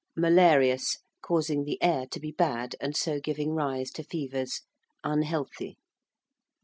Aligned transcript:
~Malarious~: 0.15 0.97
causing 1.21 1.63
the 1.63 1.79
air 1.79 2.07
to 2.07 2.19
be 2.19 2.31
bad, 2.31 2.75
and 2.81 2.97
so 2.97 3.19
giving 3.19 3.51
rise 3.53 3.91
to 3.91 4.03
fevers; 4.03 4.61
unhealthy. 5.03 5.77